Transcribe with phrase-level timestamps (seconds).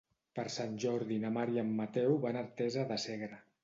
[0.39, 3.45] Per Sant Jordi na Mar i en Mateu van a Artesa de Segre.